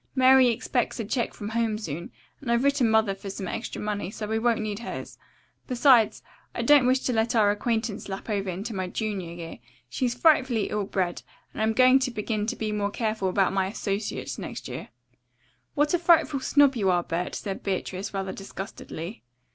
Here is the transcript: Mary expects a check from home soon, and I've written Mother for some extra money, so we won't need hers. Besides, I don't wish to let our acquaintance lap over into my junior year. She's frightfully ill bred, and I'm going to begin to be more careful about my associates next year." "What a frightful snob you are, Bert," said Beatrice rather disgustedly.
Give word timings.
Mary 0.15 0.47
expects 0.47 0.99
a 0.99 1.05
check 1.05 1.31
from 1.31 1.49
home 1.49 1.77
soon, 1.77 2.11
and 2.39 2.51
I've 2.51 2.63
written 2.63 2.89
Mother 2.89 3.13
for 3.13 3.29
some 3.29 3.47
extra 3.47 3.79
money, 3.79 4.09
so 4.09 4.25
we 4.25 4.39
won't 4.39 4.59
need 4.61 4.79
hers. 4.79 5.19
Besides, 5.67 6.23
I 6.55 6.63
don't 6.63 6.87
wish 6.87 7.01
to 7.01 7.13
let 7.13 7.35
our 7.35 7.51
acquaintance 7.51 8.09
lap 8.09 8.27
over 8.27 8.49
into 8.49 8.73
my 8.73 8.87
junior 8.87 9.31
year. 9.31 9.59
She's 9.89 10.15
frightfully 10.15 10.71
ill 10.71 10.85
bred, 10.85 11.21
and 11.53 11.61
I'm 11.61 11.73
going 11.73 11.99
to 11.99 12.09
begin 12.09 12.47
to 12.47 12.55
be 12.55 12.71
more 12.71 12.89
careful 12.89 13.29
about 13.29 13.53
my 13.53 13.67
associates 13.67 14.39
next 14.39 14.67
year." 14.67 14.89
"What 15.75 15.93
a 15.93 15.99
frightful 15.99 16.39
snob 16.39 16.75
you 16.75 16.89
are, 16.89 17.03
Bert," 17.03 17.35
said 17.35 17.61
Beatrice 17.61 18.11
rather 18.11 18.33
disgustedly. 18.33 19.21